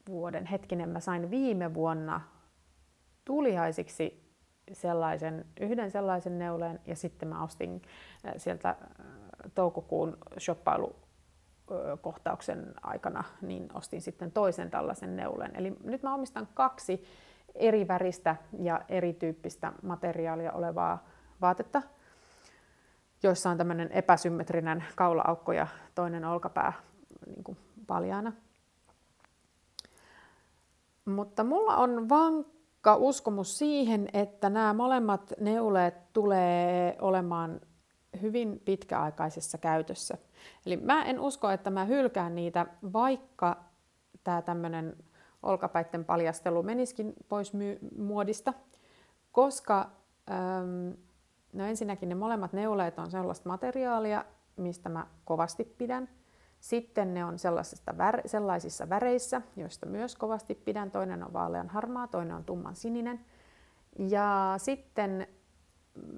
vuoden, 0.10 0.46
hetkinen, 0.46 0.90
mä 0.90 1.00
sain 1.00 1.30
viime 1.30 1.74
vuonna 1.74 2.22
tulihaisiksi 3.26 4.21
sellaisen, 4.74 5.46
yhden 5.60 5.92
sellaisen 5.92 6.40
neuleen 6.40 6.80
ja 6.86 6.96
sitten 6.96 7.30
mä 7.30 7.44
ostin 7.44 7.82
äh, 8.26 8.34
sieltä 8.38 8.70
äh, 8.70 8.78
toukokuun 9.56 10.18
shoppailukohtauksen 10.40 12.74
aikana, 12.82 13.24
niin 13.42 13.70
ostin 13.74 14.02
sitten 14.02 14.32
toisen 14.32 14.72
tällaisen 14.72 15.16
neuleen. 15.16 15.56
Eli 15.56 15.76
nyt 15.84 16.04
mä 16.04 16.14
omistan 16.14 16.48
kaksi 16.54 17.04
eri 17.56 17.88
väristä 17.88 18.36
ja 18.60 18.82
erityyppistä 18.90 19.74
materiaalia 19.84 20.52
olevaa 20.52 21.08
vaatetta, 21.42 21.82
joissa 23.24 23.50
on 23.50 23.58
tämmöinen 23.58 23.92
epäsymmetrinen 23.92 24.84
kaulaaukko 24.96 25.52
ja 25.52 25.68
toinen 25.96 26.26
olkapää 26.26 26.74
niin 27.26 27.44
kuin 27.44 27.58
paljaana. 27.88 28.34
Mutta 31.06 31.44
mulla 31.44 31.78
on 31.78 32.10
vankka 32.10 32.61
uskomus 32.96 33.58
siihen, 33.58 34.08
että 34.14 34.50
nämä 34.50 34.74
molemmat 34.74 35.34
neuleet 35.40 36.14
tulee 36.14 36.98
olemaan 37.02 37.62
hyvin 38.22 38.62
pitkäaikaisessa 38.66 39.58
käytössä. 39.58 40.18
Eli 40.66 40.78
mä 40.78 41.06
en 41.06 41.20
usko, 41.20 41.50
että 41.50 41.70
mä 41.70 41.86
hylkään 41.86 42.36
niitä, 42.36 42.66
vaikka 42.94 43.64
tämä 44.24 44.42
tämmöinen 44.42 44.96
olkapäitten 45.44 46.06
paljastelu 46.06 46.64
meniskin 46.64 47.14
pois 47.28 47.54
my- 47.54 47.80
muodista, 47.98 48.54
koska 49.32 49.92
äm, 50.32 50.94
No 51.54 51.66
ensinnäkin 51.66 52.10
ne 52.10 52.16
molemmat 52.16 52.54
neuleet 52.54 53.00
on 53.00 53.12
sellaista 53.12 53.50
materiaalia, 53.50 54.26
mistä 54.58 54.90
mä 54.90 55.08
kovasti 55.26 55.64
pidän. 55.64 56.10
Sitten 56.62 57.14
ne 57.14 57.26
on 57.26 57.40
sellaisista 57.40 57.98
vär, 57.98 58.22
sellaisissa 58.26 58.90
väreissä, 58.90 59.42
joista 59.56 59.86
myös 59.86 60.16
kovasti 60.16 60.56
pidän. 60.56 60.92
Toinen 60.92 61.24
on 61.24 61.34
vaalean 61.34 61.70
harmaa, 61.70 62.08
toinen 62.08 62.36
on 62.36 62.44
tumman 62.44 62.76
sininen. 62.76 63.20
Ja 64.00 64.54
sitten 64.58 65.28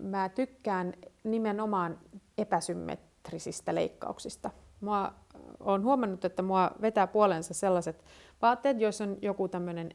mä 0.02 0.30
tykkään 0.30 0.94
nimenomaan 1.24 2.00
epäsymmetrisistä 2.38 3.76
leikkauksista. 3.76 4.52
Mua 4.82 5.14
on 5.60 5.84
huomannut, 5.84 6.26
että 6.26 6.42
mua 6.42 6.72
vetää 6.82 7.08
puolensa 7.08 7.54
sellaiset 7.54 8.04
vaatteet, 8.42 8.82
joissa 8.82 9.04
on 9.04 9.18
joku 9.22 9.48
tämmöinen 9.48 9.92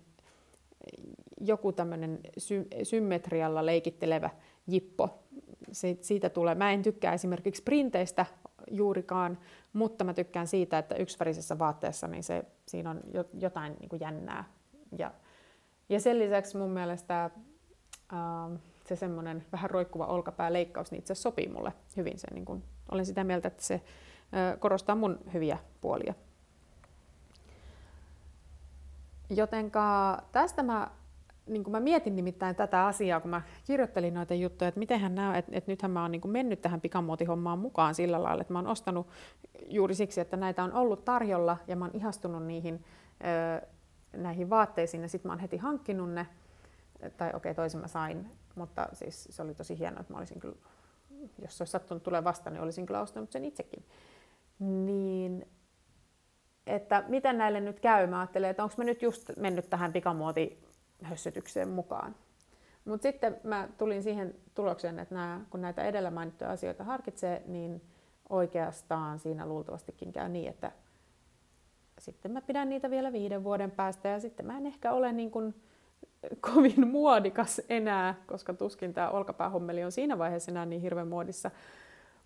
joku 1.40 1.72
tämmöinen 1.72 2.20
sy- 2.38 2.68
symmetrialla 2.82 3.66
leikittelevä 3.66 4.30
jippo. 4.66 5.24
siitä 6.00 6.30
tulee. 6.30 6.54
Mä 6.54 6.72
en 6.72 6.82
tykkää 6.82 7.12
esimerkiksi 7.12 7.62
printeistä 7.62 8.26
juurikaan, 8.70 9.38
mutta 9.72 10.04
mä 10.04 10.14
tykkään 10.14 10.46
siitä, 10.46 10.78
että 10.78 10.94
yksivärisessä 10.94 11.58
vaatteessa 11.58 12.08
niin 12.08 12.22
se, 12.22 12.44
siinä 12.66 12.90
on 12.90 13.00
jotain 13.34 13.76
niin 13.80 13.88
kuin 13.88 14.00
jännää. 14.00 14.44
Ja, 14.98 15.10
ja 15.88 16.00
sen 16.00 16.18
lisäksi 16.18 16.56
mun 16.56 16.70
mielestä 16.70 17.30
ää, 18.12 18.50
se 18.84 18.96
semmoinen 18.96 19.46
vähän 19.52 19.70
roikkuva 19.70 20.06
olkapääleikkaus, 20.06 20.90
niin 20.90 20.98
itse 20.98 21.14
sopii 21.14 21.48
mulle 21.48 21.72
hyvin. 21.96 22.18
Se, 22.18 22.26
niin 22.34 22.44
kuin, 22.44 22.64
olen 22.90 23.06
sitä 23.06 23.24
mieltä, 23.24 23.48
että 23.48 23.62
se 23.62 23.82
ää, 24.32 24.56
korostaa 24.56 24.94
mun 24.94 25.18
hyviä 25.32 25.58
puolia. 25.80 26.14
Jotenka 29.30 30.18
tästä 30.32 30.62
mä 30.62 30.90
niin 31.48 31.64
kuin 31.64 31.72
mä 31.72 31.80
mietin 31.80 32.16
nimittäin 32.16 32.56
tätä 32.56 32.86
asiaa, 32.86 33.20
kun 33.20 33.30
mä 33.30 33.42
kirjoittelin 33.64 34.14
noita 34.14 34.34
juttuja, 34.34 34.68
että 34.68 34.78
mitenhän 34.78 35.14
nämä, 35.14 35.38
että, 35.38 35.52
että 35.54 35.70
nythän 35.70 35.90
mä 35.90 36.02
oon 36.02 36.12
niin 36.12 36.30
mennyt 36.30 36.62
tähän 36.62 36.80
pikamuotihommaan 36.80 37.58
mukaan 37.58 37.94
sillä 37.94 38.22
lailla, 38.22 38.40
että 38.40 38.52
mä 38.52 38.58
oon 38.58 38.66
ostanut 38.66 39.06
juuri 39.66 39.94
siksi, 39.94 40.20
että 40.20 40.36
näitä 40.36 40.64
on 40.64 40.72
ollut 40.72 41.04
tarjolla 41.04 41.56
ja 41.66 41.76
mä 41.76 41.84
oon 41.84 41.94
ihastunut 41.94 42.46
niihin 42.46 42.84
näihin 44.12 44.50
vaatteisiin 44.50 45.02
ja 45.02 45.08
sitten 45.08 45.28
mä 45.28 45.32
oon 45.32 45.40
heti 45.40 45.56
hankkinut 45.56 46.10
ne, 46.10 46.26
tai 47.16 47.28
okei 47.28 47.36
okay, 47.36 47.54
toisen 47.54 47.80
mä 47.80 47.88
sain, 47.88 48.30
mutta 48.54 48.88
siis 48.92 49.28
se 49.30 49.42
oli 49.42 49.54
tosi 49.54 49.78
hienoa, 49.78 50.00
että 50.00 50.12
mä 50.12 50.18
olisin 50.18 50.40
kyllä, 50.40 50.56
jos 51.42 51.58
se 51.58 51.62
olisi 51.62 51.72
sattunut 51.72 52.02
tulee 52.02 52.24
vasta, 52.24 52.50
niin 52.50 52.62
olisin 52.62 52.86
kyllä 52.86 53.00
ostanut 53.00 53.32
sen 53.32 53.44
itsekin. 53.44 53.84
Niin 54.58 55.46
että 56.66 57.04
miten 57.08 57.38
näille 57.38 57.60
nyt 57.60 57.80
käy, 57.80 58.06
mä 58.06 58.20
ajattelen, 58.20 58.50
että 58.50 58.62
onko 58.62 58.74
mä 58.78 58.84
nyt 58.84 59.02
just 59.02 59.30
mennyt 59.36 59.70
tähän 59.70 59.92
pikamuoti 59.92 60.67
hössötykseen 61.02 61.68
mukaan. 61.68 62.14
Mutta 62.84 63.02
sitten 63.02 63.40
mä 63.42 63.68
tulin 63.78 64.02
siihen 64.02 64.34
tulokseen, 64.54 64.98
että 64.98 65.14
nämä, 65.14 65.40
kun 65.50 65.60
näitä 65.60 65.82
edellä 65.82 66.10
mainittuja 66.10 66.50
asioita 66.50 66.84
harkitsee, 66.84 67.42
niin 67.46 67.82
oikeastaan 68.28 69.18
siinä 69.18 69.46
luultavastikin 69.46 70.12
käy 70.12 70.28
niin, 70.28 70.48
että 70.48 70.72
sitten 71.98 72.32
mä 72.32 72.40
pidän 72.40 72.68
niitä 72.68 72.90
vielä 72.90 73.12
viiden 73.12 73.44
vuoden 73.44 73.70
päästä 73.70 74.08
ja 74.08 74.20
sitten 74.20 74.46
mä 74.46 74.58
en 74.58 74.66
ehkä 74.66 74.92
ole 74.92 75.12
niin 75.12 75.30
kuin 75.30 75.54
kovin 76.40 76.88
muodikas 76.96 77.60
enää, 77.68 78.14
koska 78.26 78.54
tuskin 78.54 78.94
tämä 78.94 79.10
olkapäähommeli 79.10 79.84
on 79.84 79.92
siinä 79.92 80.18
vaiheessa 80.18 80.50
enää 80.50 80.66
niin 80.66 80.82
hirveän 80.82 81.08
muodissa. 81.08 81.50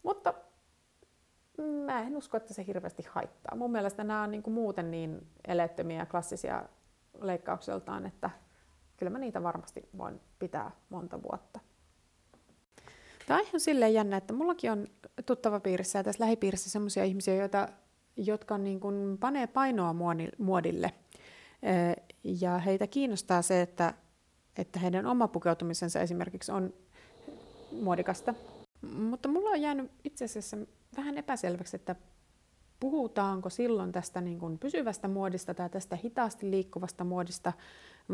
Mutta 0.02 0.35
mä 1.87 2.00
en 2.00 2.17
usko, 2.17 2.37
että 2.37 2.55
se 2.55 2.67
hirveästi 2.67 3.07
haittaa. 3.11 3.57
Mun 3.57 3.73
mielestä 3.73 4.05
nämä 4.05 4.23
on 4.23 4.31
niin 4.31 4.43
kuin 4.43 4.55
muuten 4.55 4.91
niin 4.91 5.26
elettömiä 5.49 5.99
ja 5.99 6.07
klassisia 6.07 6.62
leikkaukseltaan, 7.21 8.07
että 8.07 8.31
kyllä 9.02 9.11
mä 9.11 9.18
niitä 9.18 9.42
varmasti 9.42 9.88
voin 9.99 10.21
pitää 10.38 10.71
monta 10.88 11.23
vuotta. 11.23 11.61
Tämä 13.26 13.40
on 13.54 13.61
silleen 13.61 13.94
jännä, 13.94 14.16
että 14.16 14.32
mullakin 14.32 14.73
on 14.73 14.87
tuttava 15.26 15.61
piirissä 15.61 15.99
ja 15.99 16.04
tässä 16.04 16.25
lähipiirissä 16.25 16.71
sellaisia 16.71 17.04
ihmisiä, 17.04 17.35
joita, 17.35 17.68
jotka 18.16 18.59
niin 18.59 18.80
kuin 18.80 19.18
panee 19.18 19.47
painoa 19.47 19.94
muodille. 20.38 20.92
Ja 22.25 22.59
heitä 22.59 22.87
kiinnostaa 22.87 23.42
se, 23.42 23.62
että, 23.62 23.94
että 24.59 24.80
heidän 24.80 25.06
oma 25.06 25.28
pukeutumisensa 25.28 26.00
esimerkiksi 26.00 26.52
on 26.52 26.75
muodikasta. 27.73 28.35
Mutta 28.94 29.28
mulla 29.28 29.50
on 29.50 29.62
jäänyt 29.62 29.90
itse 30.04 30.25
asiassa 30.25 30.56
vähän 30.97 31.18
epäselväksi, 31.18 31.76
että 31.76 31.97
puhutaanko 32.82 33.50
silloin 33.50 33.92
tästä 33.92 34.20
niin 34.20 34.38
kuin 34.38 34.58
pysyvästä 34.58 35.08
muodista 35.08 35.54
tai 35.54 35.70
tästä 35.70 35.96
hitaasti 35.96 36.50
liikkuvasta 36.50 37.04
muodista, 37.04 37.52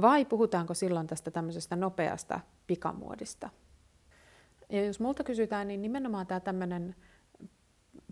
vai 0.00 0.24
puhutaanko 0.24 0.74
silloin 0.74 1.06
tästä 1.06 1.30
tämmöisestä 1.30 1.76
nopeasta 1.76 2.40
pikamuodista. 2.66 3.50
Ja 4.68 4.84
jos 4.84 5.00
multa 5.00 5.24
kysytään, 5.24 5.68
niin 5.68 5.82
nimenomaan 5.82 6.26
tämä 6.26 6.40
tämmöinen 6.40 6.94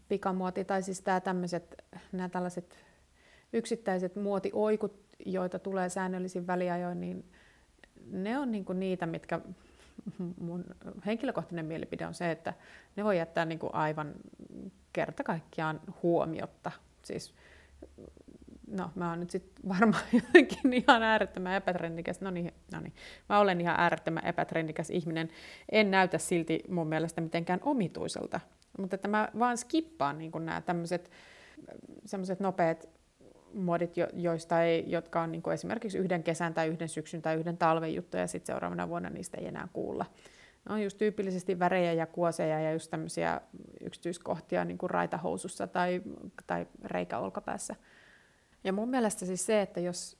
pikamuoti, 0.08 0.64
tai 0.64 0.82
siis 0.82 1.02
tämä 1.02 1.20
tämmöiset, 1.20 1.84
nämä 2.12 2.28
tällaiset 2.28 2.84
yksittäiset 3.52 4.16
muotioikut, 4.16 5.00
joita 5.26 5.58
tulee 5.58 5.88
säännöllisin 5.88 6.46
väliajoin, 6.46 7.00
niin 7.00 7.24
ne 8.10 8.38
on 8.38 8.50
niinku 8.50 8.72
niitä, 8.72 9.06
mitkä 9.06 9.40
mun 10.40 10.64
henkilökohtainen 11.06 11.66
mielipide 11.66 12.06
on 12.06 12.14
se, 12.14 12.30
että 12.30 12.54
ne 12.96 13.04
voi 13.04 13.18
jättää 13.18 13.44
niinku 13.44 13.70
aivan 13.72 14.14
kerta 14.96 15.24
kaikkiaan 15.24 15.80
huomiotta. 16.02 16.72
Siis, 17.02 17.34
no 18.66 18.90
mä 18.94 19.10
oon 19.10 19.20
nyt 19.20 19.30
sitten 19.30 19.68
varmaan 19.68 20.02
jotenkin 20.22 20.72
ihan 20.72 21.02
äärettömän 21.02 21.54
epätrendikäs, 21.54 22.20
no 22.20 22.30
niin, 22.30 22.52
no 22.72 22.80
niin, 22.80 22.92
mä 23.28 23.38
olen 23.38 23.60
ihan 23.60 23.76
äärettömän 23.78 24.26
epätrendikäs 24.26 24.90
ihminen, 24.90 25.28
en 25.72 25.90
näytä 25.90 26.18
silti 26.18 26.62
mun 26.68 26.86
mielestä 26.86 27.20
mitenkään 27.20 27.60
omituiselta, 27.62 28.40
mutta 28.78 28.94
että 28.94 29.08
mä 29.08 29.28
vaan 29.38 29.58
skippaan 29.58 30.18
niin 30.18 30.32
nämä 30.38 30.60
tämmöiset 30.60 31.10
semmoiset 32.04 32.40
nopeat 32.40 32.88
modit, 33.54 33.94
joista 34.12 34.62
ei, 34.62 34.84
jotka 34.86 35.22
on 35.22 35.32
niin 35.32 35.52
esimerkiksi 35.54 35.98
yhden 35.98 36.22
kesän 36.22 36.54
tai 36.54 36.68
yhden 36.68 36.88
syksyn 36.88 37.22
tai 37.22 37.36
yhden 37.36 37.56
talven 37.56 37.94
juttuja, 37.94 38.22
ja 38.22 38.26
sitten 38.26 38.54
seuraavana 38.54 38.88
vuonna 38.88 39.10
niistä 39.10 39.38
ei 39.40 39.46
enää 39.46 39.68
kuulla. 39.72 40.06
Ne 40.68 40.74
on 40.74 40.82
just 40.82 40.98
tyypillisesti 40.98 41.58
värejä 41.58 41.92
ja 41.92 42.06
kuoseja 42.06 42.60
ja 42.60 42.72
just 42.72 42.90
tämmöisiä 42.90 43.40
yksityiskohtia 43.80 44.64
niin 44.64 44.78
kuin 44.78 44.90
raitahousussa 44.90 45.66
tai, 45.66 46.02
tai 46.46 46.66
reikä 46.84 47.18
olkapäässä. 47.18 47.74
Ja 48.64 48.72
mun 48.72 48.88
mielestä 48.88 49.26
siis 49.26 49.46
se, 49.46 49.62
että 49.62 49.80
jos 49.80 50.18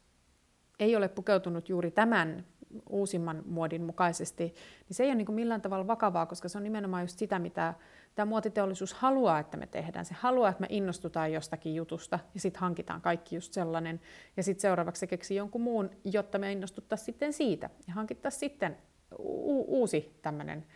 ei 0.78 0.96
ole 0.96 1.08
pukeutunut 1.08 1.68
juuri 1.68 1.90
tämän 1.90 2.44
uusimman 2.90 3.42
muodin 3.46 3.82
mukaisesti, 3.82 4.44
niin 4.88 4.96
se 4.96 5.02
ei 5.02 5.08
ole 5.08 5.14
niin 5.14 5.26
kuin 5.26 5.36
millään 5.36 5.60
tavalla 5.60 5.86
vakavaa, 5.86 6.26
koska 6.26 6.48
se 6.48 6.58
on 6.58 6.64
nimenomaan 6.64 7.02
just 7.02 7.18
sitä, 7.18 7.38
mitä 7.38 7.74
tämä 8.14 8.26
muotiteollisuus 8.26 8.94
haluaa, 8.94 9.38
että 9.38 9.56
me 9.56 9.66
tehdään. 9.66 10.04
Se 10.04 10.14
haluaa, 10.14 10.48
että 10.50 10.60
me 10.60 10.66
innostutaan 10.70 11.32
jostakin 11.32 11.74
jutusta 11.74 12.18
ja 12.34 12.40
sitten 12.40 12.60
hankitaan 12.60 13.00
kaikki 13.00 13.34
just 13.34 13.52
sellainen. 13.52 14.00
Ja 14.36 14.42
sitten 14.42 14.62
seuraavaksi 14.62 15.00
se 15.00 15.06
keksii 15.06 15.36
jonkun 15.36 15.60
muun, 15.60 15.90
jotta 16.04 16.38
me 16.38 16.52
innostuttaisiin 16.52 17.06
sitten 17.06 17.32
siitä 17.32 17.70
ja 17.86 17.94
hankittaisiin 17.94 18.40
sitten 18.40 18.76
u- 19.18 19.80
uusi 19.80 20.18
tämmöinen 20.22 20.66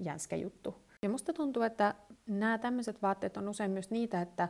jänskä 0.00 0.36
juttu. 0.36 0.74
Ja 1.02 1.08
musta 1.08 1.32
tuntuu, 1.32 1.62
että 1.62 1.94
nämä 2.26 2.58
tämmöiset 2.58 3.02
vaatteet 3.02 3.36
on 3.36 3.48
usein 3.48 3.70
myös 3.70 3.90
niitä, 3.90 4.20
että 4.20 4.48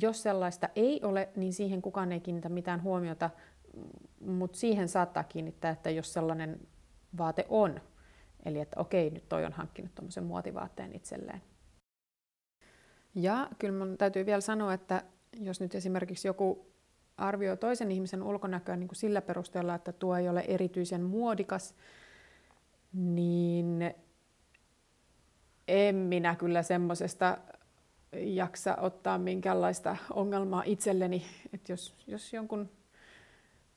jos 0.00 0.22
sellaista 0.22 0.68
ei 0.76 1.00
ole, 1.02 1.28
niin 1.36 1.52
siihen 1.52 1.82
kukaan 1.82 2.12
ei 2.12 2.20
kiinnitä 2.20 2.48
mitään 2.48 2.82
huomiota, 2.82 3.30
mutta 4.26 4.58
siihen 4.58 4.88
saattaa 4.88 5.24
kiinnittää, 5.24 5.70
että 5.70 5.90
jos 5.90 6.12
sellainen 6.12 6.60
vaate 7.18 7.46
on, 7.48 7.80
eli 8.44 8.60
että 8.60 8.80
okei, 8.80 9.10
nyt 9.10 9.28
toi 9.28 9.44
on 9.44 9.52
hankkinut 9.52 9.94
tuommoisen 9.94 10.24
muotivaatteen 10.24 10.96
itselleen. 10.96 11.42
Ja 13.14 13.48
kyllä 13.58 13.78
mun 13.78 13.98
täytyy 13.98 14.26
vielä 14.26 14.40
sanoa, 14.40 14.74
että 14.74 15.02
jos 15.40 15.60
nyt 15.60 15.74
esimerkiksi 15.74 16.28
joku 16.28 16.66
arvioi 17.16 17.56
toisen 17.56 17.92
ihmisen 17.92 18.22
ulkonäköä 18.22 18.76
niin 18.76 18.88
kuin 18.88 18.96
sillä 18.96 19.22
perusteella, 19.22 19.74
että 19.74 19.92
tuo 19.92 20.16
ei 20.16 20.28
ole 20.28 20.44
erityisen 20.48 21.02
muodikas, 21.02 21.74
niin 22.92 23.94
en 25.68 25.96
minä 25.96 26.36
kyllä 26.36 26.62
semmoisesta 26.62 27.38
jaksa 28.12 28.76
ottaa 28.76 29.18
minkäänlaista 29.18 29.96
ongelmaa 30.12 30.62
itselleni. 30.66 31.24
Että 31.52 31.72
jos, 31.72 31.94
jos 32.06 32.32
jonkun 32.32 32.70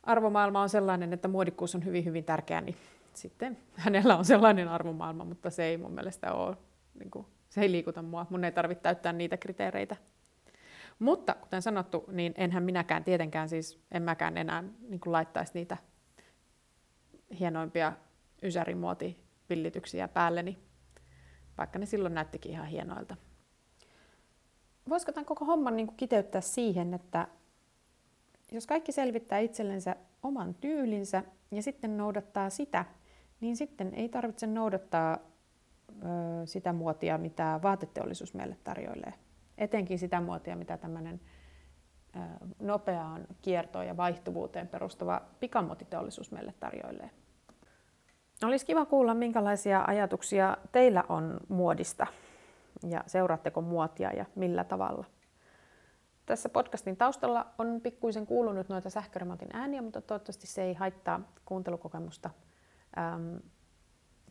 arvomaailma 0.03 0.61
on 0.61 0.69
sellainen, 0.69 1.13
että 1.13 1.27
muodikkuus 1.27 1.75
on 1.75 1.85
hyvin, 1.85 2.05
hyvin 2.05 2.23
tärkeä, 2.23 2.61
niin 2.61 2.75
sitten 3.13 3.57
hänellä 3.75 4.17
on 4.17 4.25
sellainen 4.25 4.67
arvomaailma, 4.67 5.25
mutta 5.25 5.49
se 5.49 5.63
ei 5.63 5.77
mun 5.77 5.91
mielestä 5.91 6.33
ole, 6.33 6.57
niin 6.99 7.11
kuin, 7.11 7.25
se 7.49 7.61
ei 7.61 7.71
liikuta 7.71 8.01
mua. 8.01 8.27
Mun 8.29 8.43
ei 8.43 8.51
tarvitse 8.51 8.81
täyttää 8.81 9.13
niitä 9.13 9.37
kriteereitä. 9.37 9.95
Mutta 10.99 11.35
kuten 11.41 11.61
sanottu, 11.61 12.05
niin 12.11 12.33
enhän 12.37 12.63
minäkään 12.63 13.03
tietenkään 13.03 13.49
siis, 13.49 13.79
en 13.91 14.03
mäkään 14.03 14.37
enää 14.37 14.63
niin 14.89 14.99
kuin 14.99 15.11
laittaisi 15.11 15.51
niitä 15.53 15.77
hienoimpia 17.39 17.93
ysärimuotivillityksiä 18.43 20.07
päälleni, 20.07 20.59
vaikka 21.57 21.79
ne 21.79 21.85
silloin 21.85 22.13
näyttikin 22.13 22.51
ihan 22.51 22.67
hienoilta. 22.67 23.15
Voisiko 24.89 25.11
tämän 25.11 25.25
koko 25.25 25.45
homman 25.45 25.75
niin 25.75 25.95
kiteyttää 25.97 26.41
siihen, 26.41 26.93
että 26.93 27.27
jos 28.51 28.67
kaikki 28.67 28.91
selvittää 28.91 29.39
itsellensä 29.39 29.95
oman 30.23 30.53
tyylinsä 30.53 31.23
ja 31.51 31.61
sitten 31.61 31.97
noudattaa 31.97 32.49
sitä, 32.49 32.85
niin 33.39 33.57
sitten 33.57 33.93
ei 33.93 34.09
tarvitse 34.09 34.47
noudattaa 34.47 35.17
ö, 35.89 36.45
sitä 36.45 36.73
muotia, 36.73 37.17
mitä 37.17 37.59
vaateteollisuus 37.63 38.33
meille 38.33 38.57
tarjoilee. 38.63 39.13
Etenkin 39.57 39.99
sitä 39.99 40.21
muotia, 40.21 40.55
mitä 40.55 40.77
tämmöinen 40.77 41.21
nopeaan 42.59 43.27
kiertoon 43.41 43.87
ja 43.87 43.97
vaihtuvuuteen 43.97 44.67
perustuva 44.67 45.21
pikamuotiteollisuus 45.39 46.31
meille 46.31 46.53
tarjoilee. 46.59 47.09
Olisi 48.43 48.65
kiva 48.65 48.85
kuulla, 48.85 49.13
minkälaisia 49.13 49.83
ajatuksia 49.87 50.57
teillä 50.71 51.03
on 51.09 51.39
muodista 51.47 52.07
ja 52.89 53.03
seuraatteko 53.07 53.61
muotia 53.61 54.11
ja 54.11 54.25
millä 54.35 54.63
tavalla. 54.63 55.05
Tässä 56.25 56.49
podcastin 56.49 56.97
taustalla 56.97 57.45
on 57.57 57.79
pikkuisen 57.83 58.25
kuulunut 58.25 58.69
noita 58.69 58.89
sähköremontin 58.89 59.49
ääniä, 59.53 59.81
mutta 59.81 60.01
toivottavasti 60.01 60.47
se 60.47 60.63
ei 60.63 60.73
haittaa 60.73 61.21
kuuntelukokemusta. 61.45 62.29
Ähm, 62.97 63.35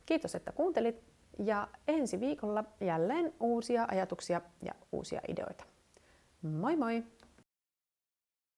kiitos, 0.06 0.34
että 0.34 0.52
kuuntelit 0.52 1.02
ja 1.38 1.68
ensi 1.88 2.20
viikolla 2.20 2.64
jälleen 2.80 3.32
uusia 3.40 3.86
ajatuksia 3.90 4.40
ja 4.62 4.72
uusia 4.92 5.20
ideoita. 5.28 5.64
Moi 6.42 6.76
moi! 6.76 7.04